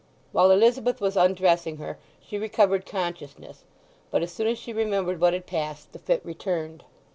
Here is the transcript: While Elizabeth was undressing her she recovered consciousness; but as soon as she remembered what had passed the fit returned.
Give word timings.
While 0.31 0.49
Elizabeth 0.49 0.99
was 0.99 1.15
undressing 1.15 1.77
her 1.77 1.99
she 2.19 2.39
recovered 2.39 2.87
consciousness; 2.87 3.65
but 4.09 4.23
as 4.23 4.31
soon 4.31 4.47
as 4.47 4.57
she 4.57 4.73
remembered 4.73 5.21
what 5.21 5.33
had 5.33 5.45
passed 5.45 5.91
the 5.93 5.99
fit 5.99 6.25
returned. 6.25 6.83